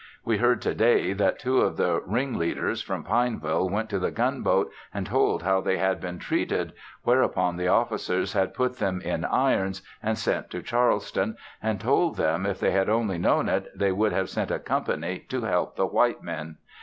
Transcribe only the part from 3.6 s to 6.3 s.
went to the Gunboat and told how they had been